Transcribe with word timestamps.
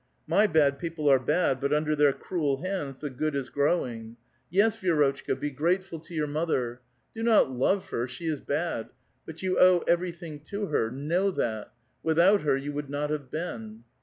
My 0.25 0.47
bad 0.47 0.79
people 0.79 1.07
are 1.09 1.19
bad, 1.19 1.59
but 1.59 1.71
under 1.71 1.95
their 1.95 2.11
cruel 2.11 2.63
hands 2.63 3.01
the 3.01 3.11
good 3.11 3.35
is 3.35 3.49
growing. 3.49 4.17
Y^es, 4.51 4.53
Vi6 4.53 4.57
A 4.57 4.59
VITAL 4.59 4.71
QUESTION. 4.71 4.95
171 4.95 5.13
rotchka, 5.13 5.39
be 5.39 5.51
grateful 5.51 5.99
to 5.99 6.13
your 6.15 6.25
mother. 6.25 6.81
Do 7.13 7.23
uot 7.23 7.55
love 7.55 7.89
her; 7.89 8.07
she 8.07 8.25
is 8.25 8.41
bud; 8.41 8.89
but 9.27 9.43
you 9.43 9.59
owe 9.59 9.83
everything 9.87 10.39
to 10.45 10.65
her, 10.69 10.89
kuow 10.91 11.35
that; 11.35 11.71
without 12.01 12.43
lier, 12.43 12.57
you 12.57 12.73
would 12.73 12.87
uot 12.87 13.11
have 13.11 13.29
beeu 13.29 13.81